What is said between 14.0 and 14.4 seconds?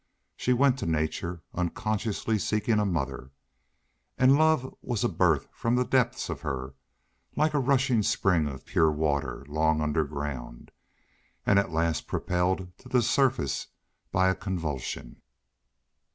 by a